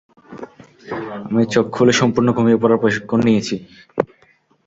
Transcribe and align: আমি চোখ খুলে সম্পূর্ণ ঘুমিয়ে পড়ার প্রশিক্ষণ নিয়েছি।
আমি 1.27 1.43
চোখ 1.53 1.65
খুলে 1.75 1.93
সম্পূর্ণ 1.99 2.27
ঘুমিয়ে 2.37 2.61
পড়ার 2.61 2.81
প্রশিক্ষণ 2.83 3.19
নিয়েছি। 3.27 3.55